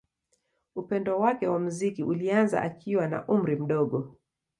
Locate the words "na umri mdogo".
3.07-4.15